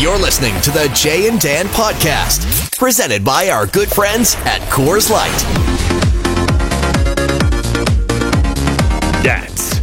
[0.00, 5.10] You're listening to the Jay and Dan podcast, presented by our good friends at Coors
[5.10, 5.30] Light.
[9.22, 9.78] Dance.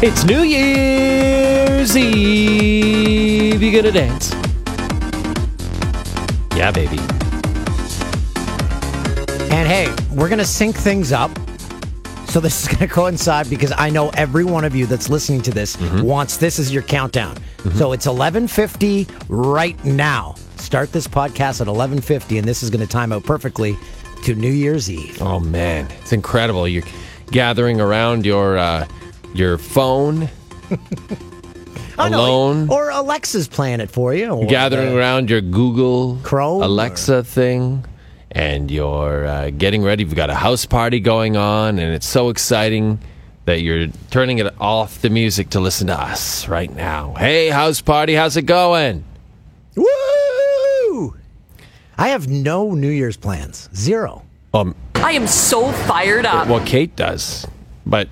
[0.00, 3.60] It's New Year's Eve.
[3.60, 4.30] You gonna dance?
[6.56, 7.00] Yeah, baby.
[9.52, 11.36] And hey, we're to sync things up.
[12.34, 15.40] So this is going to coincide because I know every one of you that's listening
[15.42, 17.36] to this wants this as your countdown.
[17.76, 20.34] So it's 11:50 right now.
[20.56, 23.78] Start this podcast at 11:50 and this is going to time out perfectly
[24.24, 25.22] to New Year's Eve.
[25.22, 26.66] Oh man, it's incredible.
[26.66, 26.82] You're
[27.30, 28.88] gathering around your uh,
[29.32, 30.28] your phone,
[31.98, 32.68] Alone.
[32.68, 34.30] or Alexa's playing it for you.
[34.30, 37.84] or, gathering around your Google Chrome Alexa thing,
[38.34, 40.02] and you're uh, getting ready.
[40.02, 42.98] You've got a house party going on, and it's so exciting
[43.44, 47.14] that you're turning it off the music to listen to us right now.
[47.14, 49.04] Hey, house party, how's it going?
[49.76, 51.14] Woo!
[51.96, 53.68] I have no New Year's plans.
[53.74, 54.22] Zero.
[54.52, 56.48] Um, I am so fired up.
[56.48, 57.46] well, Kate does,
[57.86, 58.08] but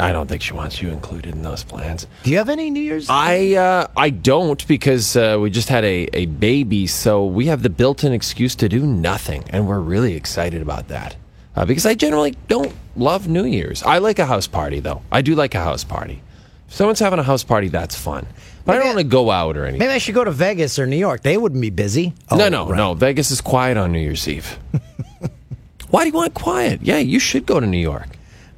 [0.00, 2.06] I don't think she wants you included in those plans.
[2.24, 3.06] Do you have any New Year's?
[3.10, 7.62] I uh, I don't because uh, we just had a, a baby, so we have
[7.62, 11.16] the built-in excuse to do nothing, and we're really excited about that.
[11.54, 13.82] Uh, because I generally don't love New Year's.
[13.82, 15.02] I like a house party, though.
[15.12, 16.22] I do like a house party.
[16.68, 18.26] If someone's having a house party, that's fun.
[18.64, 19.80] But I don't want to go out or anything.
[19.80, 21.22] Maybe I should go to Vegas or New York.
[21.22, 22.14] They wouldn't be busy.
[22.30, 22.76] no, Oh, no, right.
[22.76, 22.94] no.
[22.94, 24.58] Vegas is quiet on New Year's Eve.
[25.90, 26.80] Why do you want quiet?
[26.82, 28.06] Yeah, you should go to New York.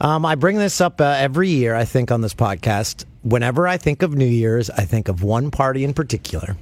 [0.03, 3.05] Um, I bring this up uh, every year, I think, on this podcast.
[3.22, 6.56] Whenever I think of New Year's, I think of one party in particular.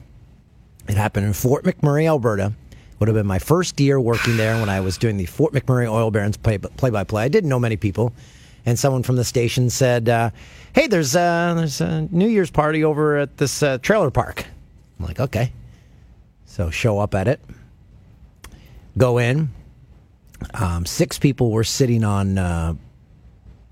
[0.86, 2.52] It happened in Fort McMurray, Alberta.
[2.98, 5.90] Would have been my first year working there when I was doing the Fort McMurray
[5.90, 7.24] Oil Barons play by play.
[7.24, 8.12] I didn't know many people.
[8.66, 10.32] And someone from the station said, uh,
[10.74, 14.44] Hey, there's, uh, there's a New Year's party over at this uh, trailer park.
[14.98, 15.50] I'm like, Okay.
[16.44, 17.40] So show up at it,
[18.98, 19.48] go in.
[20.52, 22.74] Um, six people were sitting on uh,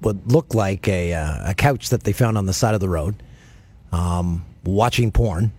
[0.01, 2.89] what looked like a, uh, a couch that they found on the side of the
[2.89, 3.23] road,
[3.93, 5.53] um, watching porn.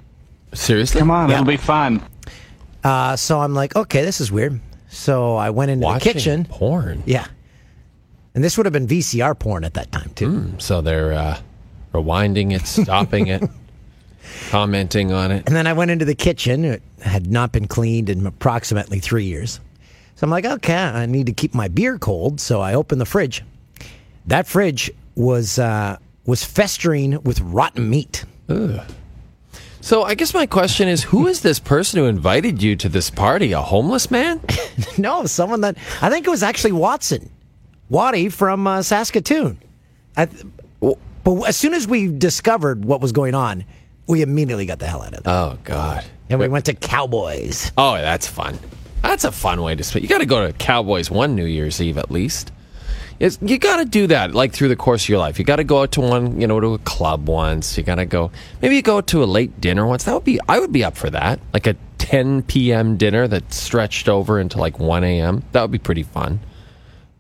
[0.54, 1.00] Seriously?
[1.00, 1.36] Come on, Yeah.
[1.36, 2.02] it'll be fun.
[2.84, 4.60] Uh, so I'm like, okay, this is weird.
[4.90, 6.46] So I went into Watching the kitchen.
[6.46, 7.04] porn.
[7.06, 7.26] Yeah.
[8.34, 10.54] And this would have been VCR porn at that time, too.
[10.60, 11.38] So they're uh,
[11.94, 13.44] rewinding it, stopping it,
[14.50, 15.44] commenting on it.
[15.48, 16.64] And then I went into the kitchen.
[16.64, 19.60] It had not been cleaned in approximately three years.
[20.16, 22.40] So I'm like, okay, I need to keep my beer cold.
[22.40, 23.44] So I opened the fridge.
[24.30, 28.26] That fridge was uh, was festering with rotten meat.
[29.82, 33.10] So I guess my question is, who is this person who invited you to this
[33.10, 33.54] party?
[33.54, 34.40] A homeless man?
[34.98, 37.30] No, someone that I think it was actually Watson,
[37.90, 39.58] Waddy from uh, Saskatoon.
[40.16, 40.28] I,
[40.80, 43.64] but as soon as we discovered what was going on,
[44.08, 45.34] we immediately got the hell out of there.
[45.34, 46.06] Oh God.
[46.30, 47.72] and we went to Cowboys.
[47.78, 48.60] Oh, that's fun.
[49.02, 50.04] That's a fun way to spend.
[50.04, 52.52] You got to go to Cowboys one New Year's Eve at least.
[53.20, 55.38] It's, you got to do that, like through the course of your life.
[55.40, 57.78] You got to go out to one, you know, to a club once.
[57.78, 58.32] You got to go,
[58.62, 60.06] maybe you go to a late dinner once.
[60.06, 61.40] That would be, I would be up for that.
[61.54, 62.96] Like a 10 p.m.
[62.96, 65.44] dinner that stretched over into like 1 a.m.
[65.52, 66.40] That would be pretty fun.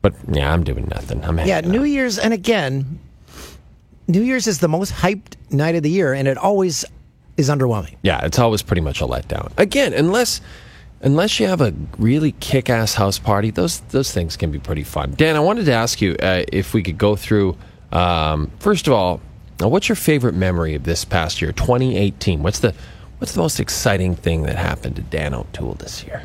[0.01, 1.23] But yeah, I'm doing nothing.
[1.25, 1.83] I'm Yeah, New out.
[1.89, 2.99] Year's, and again,
[4.07, 6.85] New Year's is the most hyped night of the year, and it always
[7.35, 7.95] is underwhelming.
[8.01, 9.51] Yeah, it's always pretty much a letdown.
[9.57, 10.39] Again, unless
[11.01, 15.13] unless you have a really kick-ass house party, those those things can be pretty fun.
[15.15, 17.57] Dan, I wanted to ask you uh, if we could go through.
[17.91, 19.21] Um, first of all,
[19.59, 22.43] what's your favorite memory of this past year, 2018?
[22.43, 22.73] What's the
[23.17, 26.23] what's the most exciting thing that happened to Dan O'Toole this year?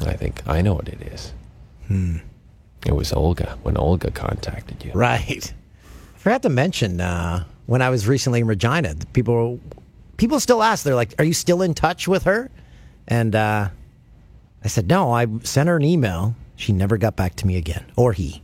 [0.00, 1.32] I think I know what it is.
[1.88, 2.16] Hmm.
[2.86, 4.92] It was Olga when Olga contacted you.
[4.92, 5.54] Right.
[6.14, 9.60] I forgot to mention uh, when I was recently in Regina, people
[10.16, 10.84] people still ask.
[10.84, 12.50] They're like, "Are you still in touch with her?"
[13.06, 13.68] And uh,
[14.64, 15.12] I said, "No.
[15.12, 16.34] I sent her an email.
[16.56, 18.42] She never got back to me again, or he."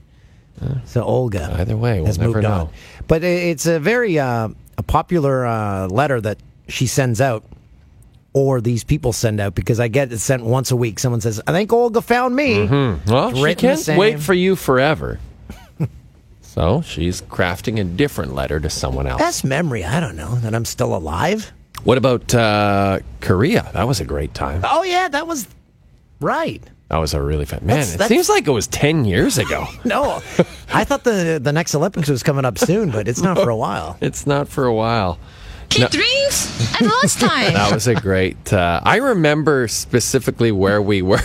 [0.84, 1.56] So Olga.
[1.58, 2.68] Either way, we'll has never moved on.
[3.08, 6.38] But it's a very uh, a popular uh, letter that
[6.68, 7.44] she sends out,
[8.32, 10.98] or these people send out because I get it sent once a week.
[10.98, 12.66] Someone says, "I think Olga found me."
[13.06, 15.18] Well, she can't wait for you forever.
[16.42, 19.20] so she's crafting a different letter to someone else.
[19.20, 21.52] Best memory, I don't know that I'm still alive.
[21.84, 23.70] What about uh, Korea?
[23.72, 24.60] That was a great time.
[24.64, 25.46] Oh yeah, that was
[26.20, 26.62] right.
[26.88, 27.60] That was a really fun.
[27.60, 29.66] Man, That's- it that's- seems like it was ten years ago.
[29.84, 30.20] No,
[30.72, 33.56] I thought the the next Olympics was coming up soon, but it's not for a
[33.56, 33.96] while.
[34.00, 35.18] it's not for a while.
[35.68, 37.52] Keep drinks at lunchtime.
[37.60, 38.52] That was a great.
[38.52, 41.22] Uh, I remember specifically where we were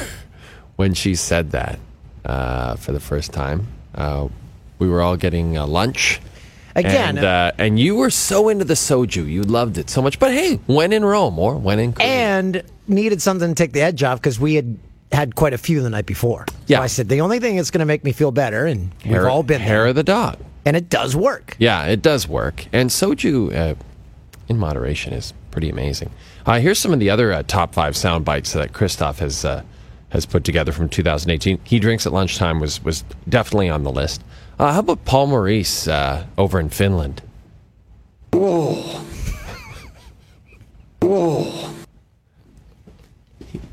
[0.76, 1.80] when she said that
[2.24, 3.68] uh, for the first time.
[3.96, 4.28] Uh,
[4.78, 6.20] we were all getting uh, lunch.
[6.76, 10.20] Again- and, uh, and you were so into the soju, you loved it so much.
[10.20, 12.08] But hey, when in Rome or when in Korea.
[12.08, 14.78] and needed something to take the edge off because we had
[15.12, 16.46] had quite a few the night before.
[16.68, 16.78] Yeah.
[16.80, 19.24] So I said the only thing that's going to make me feel better, and we've
[19.24, 20.38] all been hair there, of the dog.
[20.66, 21.56] and it does work.
[21.60, 22.66] Yeah, it does work.
[22.74, 23.76] And soju, uh,
[24.48, 26.12] in moderation, is pretty amazing.
[26.46, 29.64] Uh, here's some of the other uh, top five sound bites that Christoph has uh,
[30.10, 31.60] has put together from 2018.
[31.64, 34.24] He drinks at lunchtime was was definitely on the list.
[34.60, 37.22] Uh, how about Paul Maurice uh, over in Finland?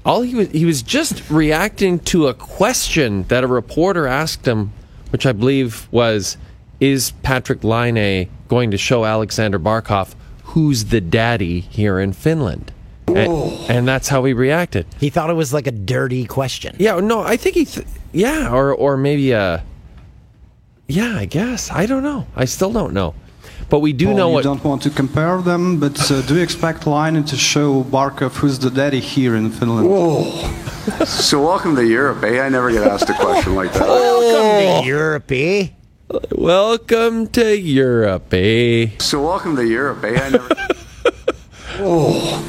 [0.05, 4.73] All he was he was just reacting to a question that a reporter asked him,
[5.11, 6.37] which I believe was,
[6.81, 10.15] "Is Patrik Laine going to show Alexander Barkov
[10.45, 12.73] who's the daddy here in Finland?"
[13.07, 14.87] And, and that's how he reacted.
[14.99, 16.75] He thought it was like a dirty question.
[16.79, 19.59] Yeah, no, I think he, th- yeah, or or maybe uh,
[20.89, 22.27] yeah, I guess I don't know.
[22.35, 23.15] I still don't know,
[23.69, 24.45] but we do Paul, know you what.
[24.45, 28.59] don't want to compare them, but uh, do you expect Laine to show Barkov who's
[28.59, 29.89] the daddy here in Finland?
[29.89, 30.25] Whoa!
[31.07, 32.41] So welcome to Europe, eh?
[32.41, 33.87] I never get asked a question like that.
[33.87, 35.69] Welcome to Europe, eh?
[36.33, 38.89] Welcome to Europe, eh?
[38.99, 40.21] So welcome to Europe, eh?
[40.21, 40.49] I never.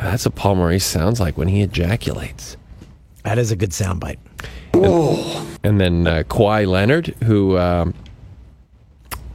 [0.00, 2.56] That's what Paul Maurice sounds like when he ejaculates.
[3.24, 4.18] That is a good soundbite.
[5.64, 7.94] And then uh, Kawhi Leonard, who um,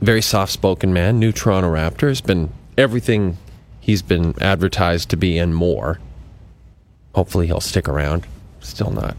[0.03, 3.37] very soft-spoken man, new Toronto Raptor, has been everything
[3.79, 5.99] he's been advertised to be and more.
[7.15, 8.27] Hopefully, he'll stick around.
[8.59, 9.15] Still not,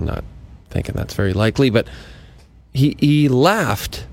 [0.00, 0.24] not
[0.70, 1.86] thinking that's very likely, but
[2.72, 4.06] he he laughed.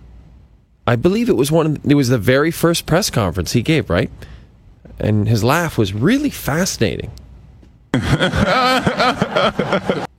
[0.86, 1.66] I believe it was one.
[1.66, 4.12] Of, it was the very first press conference he gave, right?
[5.00, 7.12] And his laugh was really fascinating.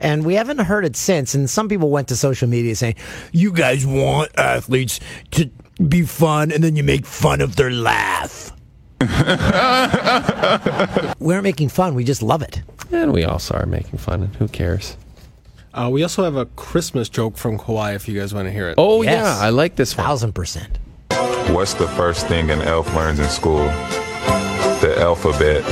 [0.00, 1.34] And we haven't heard it since.
[1.34, 2.96] And some people went to social media saying,
[3.32, 4.98] You guys want athletes
[5.32, 5.50] to
[5.88, 8.52] be fun and then you make fun of their laugh.
[11.20, 12.60] we aren't making fun, we just love it.
[12.92, 14.96] And we also are making fun, and who cares?
[15.72, 18.68] Uh, we also have a Christmas joke from Kawhi if you guys want to hear
[18.68, 18.74] it.
[18.76, 19.24] Oh Yes.
[19.24, 20.06] yeah, I like this one.
[20.06, 20.78] Thousand percent.
[21.48, 23.64] What's the first thing an elf learns in school?
[24.80, 25.64] The alphabet.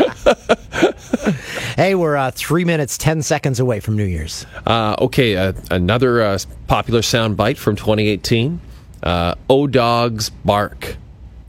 [1.80, 4.44] Hey, we're uh, three minutes, 10 seconds away from New Year's.
[4.66, 8.60] Uh, okay, uh, another uh, popular sound bite from 2018.
[9.02, 10.98] Uh, o dogs bark.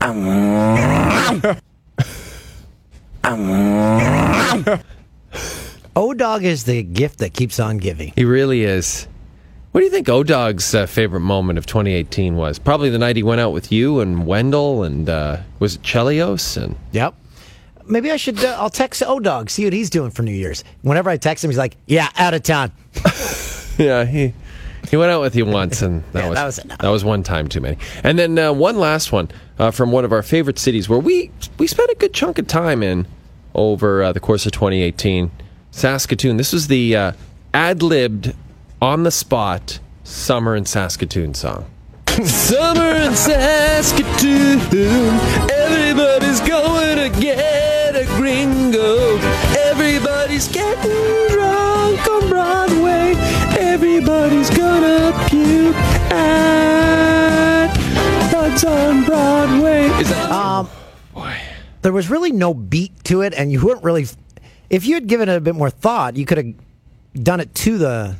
[5.94, 8.14] O Dog is the gift that keeps on giving.
[8.16, 9.06] He really is.
[9.72, 12.58] What do you think O Dog's uh, favorite moment of 2018 was?
[12.58, 16.56] Probably the night he went out with you and Wendell and uh, was it Chelios
[16.56, 17.16] and Yep.
[17.86, 18.42] Maybe I should.
[18.44, 20.64] Uh, I'll text O Dog, see what he's doing for New Year's.
[20.82, 22.72] Whenever I text him, he's like, "Yeah, out of town."
[23.78, 24.34] yeah he
[24.90, 26.78] he went out with you once and that Yeah, was that was enough.
[26.78, 27.78] that was one time too many.
[28.04, 31.30] And then uh, one last one uh, from one of our favorite cities where we
[31.58, 33.06] we spent a good chunk of time in
[33.54, 35.30] over uh, the course of 2018,
[35.70, 36.36] Saskatoon.
[36.38, 37.12] This was the uh,
[37.54, 38.34] ad libbed
[38.80, 41.66] on the spot summer in Saskatoon song.
[42.24, 44.58] Summer in Saskatoon,
[45.50, 47.71] everybody's going to get a
[48.22, 49.18] gringo.
[49.66, 53.14] Everybody's getting drunk on Broadway.
[53.58, 55.74] Everybody's gonna puke
[56.12, 57.66] at
[58.30, 59.86] Buds on Broadway.
[60.00, 60.30] Is that?
[60.30, 60.68] Um,
[61.12, 61.34] Boy.
[61.82, 64.06] there was really no beat to it, and you weren't really.
[64.70, 66.54] If you had given it a bit more thought, you could have
[67.24, 68.14] done it to the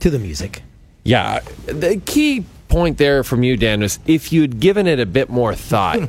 [0.00, 0.64] to the music.
[1.04, 2.44] Yeah, the key
[2.74, 6.08] point there from you, Dan, was if you'd given it a bit more thought.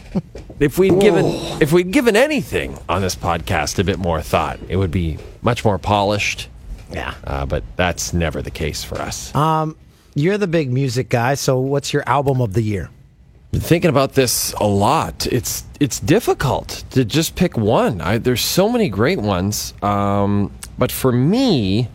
[0.60, 1.26] if we'd given
[1.60, 5.64] if we'd given anything on this podcast a bit more thought, it would be much
[5.64, 6.48] more polished.
[6.92, 7.14] Yeah.
[7.24, 9.32] Uh, but that's never the case for us.
[10.14, 12.90] You're the big music guy, so what's your album of the year?
[13.50, 15.26] been thinking about this a lot.
[15.28, 18.00] It's it's difficult to just pick one.
[18.00, 21.88] I, there's so many great ones, um, but for me,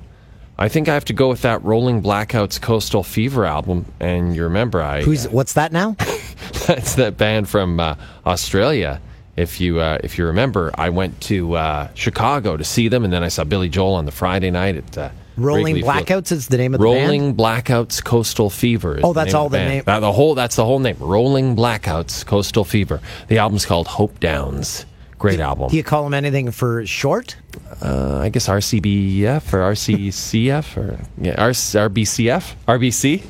[0.61, 3.85] I think I have to go with that Rolling Blackouts Coastal Fever album.
[4.01, 5.95] And you remember, I Who's what's that now?
[6.67, 8.99] that's that band from uh, Australia.
[9.37, 13.13] If you uh, if you remember, I went to uh, Chicago to see them, and
[13.13, 16.05] then I saw Billy Joel on the Friday night at uh, Rolling Wrigley Field.
[16.05, 17.65] Blackouts is the name of the Rolling band.
[17.65, 18.97] Blackouts Coastal Fever.
[18.97, 19.69] is Oh, that's of all the band.
[19.69, 20.97] name- That- the whole that's the whole name.
[20.99, 22.99] Rolling Blackouts Coastal Fever.
[23.29, 24.85] The album's called Hope Downs.
[25.19, 25.69] Great album.
[25.69, 27.35] Do you call them anything for short?
[27.81, 33.23] Uh, I guess RCBF or RCCF or yeah, R- RBCF, RBC.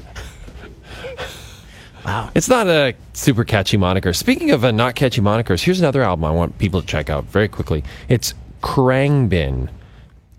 [2.05, 2.29] Wow.
[2.34, 4.13] It's not a super catchy moniker.
[4.13, 7.25] Speaking of uh, not catchy monikers, here's another album I want people to check out
[7.25, 7.84] very quickly.
[8.08, 9.69] It's Khruangbin.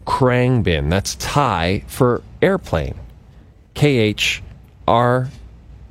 [0.06, 0.88] Khruangbin.
[0.90, 2.94] That's Thai for Airplane.
[3.74, 4.42] K H
[4.88, 5.28] R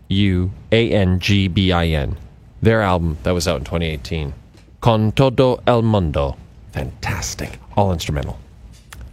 [0.10, 2.18] U A N G B I N.
[2.62, 4.34] Their album that was out in 2018.
[4.82, 6.36] Con todo el mundo.
[6.72, 7.60] Fantastic.
[7.76, 8.38] All instrumental.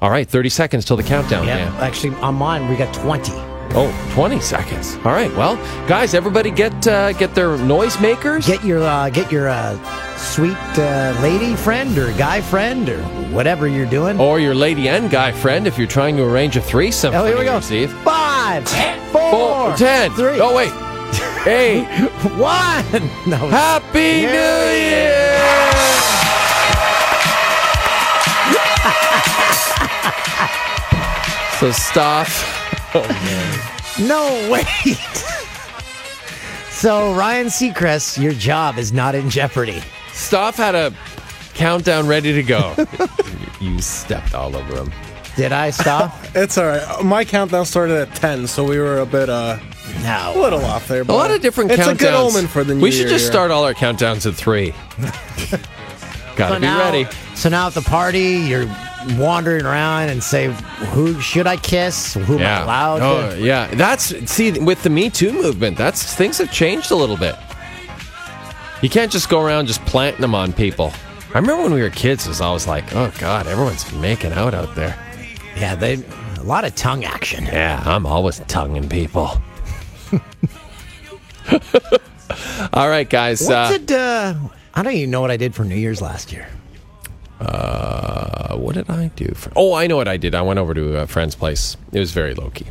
[0.01, 1.47] All right, 30 seconds till the countdown.
[1.47, 1.73] Yeah, Dan.
[1.83, 3.33] actually, on mine we got twenty.
[3.79, 4.95] Oh, 20 seconds.
[5.05, 5.31] All right.
[5.37, 5.57] Well,
[5.89, 8.47] guys, everybody get uh, get their noisemakers.
[8.47, 9.77] Get your uh, get your uh,
[10.17, 13.03] sweet uh, lady friend or guy friend or
[13.35, 14.21] whatever you're doing.
[14.21, 17.13] or your lady and guy friend if you're trying to arrange a threesome.
[17.15, 17.53] Oh, here we go.
[17.55, 17.93] Year's Eve.
[18.05, 18.69] Five,
[19.11, 20.13] four, Four, ten.
[20.13, 20.73] three, Oh, wait.
[21.47, 21.85] Eight.
[22.39, 23.11] one.
[23.27, 23.37] No.
[23.49, 24.23] Happy.
[24.23, 25.16] New Year!
[31.59, 32.93] So, Stoff.
[32.95, 34.07] Oh man.
[34.07, 34.97] No, wait.
[36.71, 39.83] so, Ryan Seacrest, your job is not in jeopardy.
[40.13, 40.93] Stoff had a
[41.55, 42.75] countdown ready to go.
[43.61, 44.93] you stepped all over him.
[45.37, 46.15] Did I stop?
[46.35, 47.03] It's all right.
[47.03, 49.59] My countdown started at 10, so we were a bit, uh,
[50.05, 51.01] a little off there.
[51.01, 51.93] A lot of different it's countdowns.
[51.93, 53.33] a good omen for the new We should year just here.
[53.33, 54.75] start all our countdowns at three.
[56.37, 57.07] Gotta So be now, ready.
[57.35, 58.67] So now at the party, you're
[59.19, 60.53] wandering around and say,
[60.93, 62.15] "Who should I kiss?
[62.15, 63.41] Who am I allowed?" Oh, to?
[63.43, 63.67] yeah.
[63.75, 65.77] That's see with the Me Too movement.
[65.77, 67.35] That's things have changed a little bit.
[68.83, 70.93] You can't just go around just planting them on people.
[71.35, 74.55] I remember when we were kids, it was always like, oh god, everyone's making out
[74.55, 74.97] out there.
[75.57, 75.95] Yeah, they
[76.39, 77.47] a lot of tongue action.
[77.47, 79.31] Yeah, I'm always tonguing people.
[82.73, 83.43] All right, guys.
[83.43, 84.35] What Uh, did uh,
[84.77, 86.47] I don't even know what I did for New Year's last year.
[87.41, 89.29] uh, what did I do?
[89.35, 90.35] For, oh, I know what I did.
[90.35, 91.77] I went over to a friend's place.
[91.93, 92.67] It was very low key.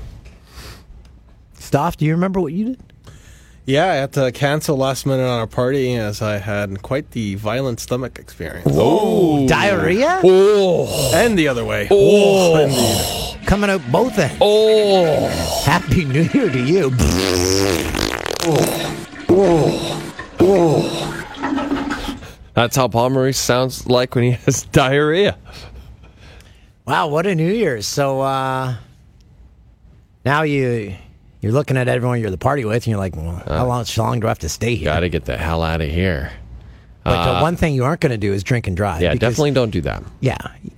[1.56, 2.80] Stoff, do you remember what you did?
[3.66, 7.34] Yeah, I had to cancel last minute on a party as I had quite the
[7.36, 8.68] violent stomach experience.
[8.72, 11.88] Oh, Diarrhea oh, And the other way.
[11.90, 12.56] Oh.
[12.60, 13.48] indeed.
[13.48, 14.38] coming out both ends.
[14.40, 15.28] oh.
[15.66, 16.92] Happy New Year to you.
[22.56, 25.38] That's how Paul Maurice sounds like when he has diarrhea.
[26.88, 27.86] Wow, what a New Year's!
[27.88, 28.76] So uh,
[30.24, 30.96] now you
[31.42, 34.04] you're looking at everyone you're the party with, and you're like, well, how long, how
[34.04, 34.86] long do I have to stay here?
[34.86, 36.32] Got to get the hell out of here.
[37.04, 39.02] But the one thing you aren't going to do is drink and drive.
[39.02, 40.04] Yeah, because- definitely don't do that.
[40.22, 40.72] Yeah, you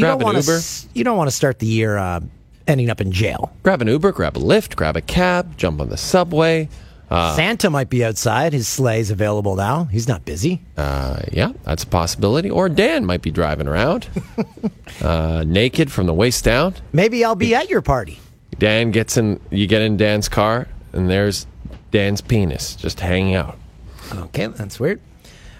[0.00, 0.60] Grab don't an want Uber.
[0.60, 0.86] to.
[0.94, 2.20] You don't want to start the year uh,
[2.68, 3.52] ending up in jail.
[3.64, 6.68] Grab an Uber, grab a Lyft, grab a cab, jump on the subway.
[7.10, 8.52] Santa might be outside.
[8.52, 9.84] His sleigh's available now.
[9.84, 10.60] He's not busy.
[10.76, 12.50] Uh, yeah, that's a possibility.
[12.50, 14.08] Or Dan might be driving around
[15.02, 16.74] uh, naked from the waist down.
[16.92, 18.18] Maybe I'll be at your party.
[18.58, 21.46] Dan gets in, you get in Dan's car, and there's
[21.90, 23.58] Dan's penis just hanging out.
[24.14, 25.00] Okay, that's weird.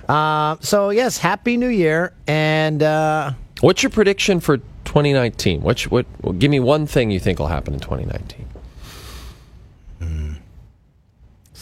[0.08, 5.62] Uh, so yes, Happy New Year, and uh, What's your prediction for 2019?
[5.62, 8.43] Which, what, well, give me one thing you think will happen in 2019.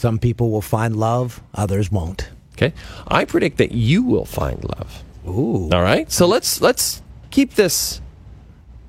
[0.03, 2.29] Some people will find love, others won't.
[2.57, 2.73] Okay,
[3.07, 5.01] I predict that you will find love.
[5.25, 8.01] Ooh, All right, so let's let's keep this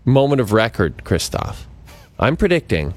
[0.05, 1.69] moment of record, Christoph.
[2.19, 2.95] I'm predicting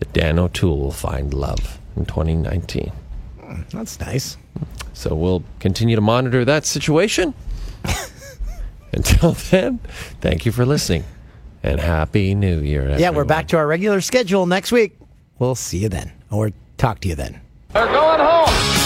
[0.00, 2.92] that Dan O'Toole will find love in 2019.
[3.70, 4.36] that's nice.
[4.92, 7.32] So we'll continue to monitor that situation.
[8.92, 9.80] Until then,
[10.20, 11.04] thank you for listening,
[11.62, 12.98] and happy New Year.
[12.98, 14.98] Yeah, we're back to our regular schedule next week.
[15.38, 17.40] We'll see you then, or talk to you then.
[17.76, 18.85] They're going home.